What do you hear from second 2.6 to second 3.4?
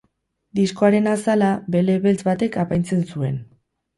apaintzen zuen.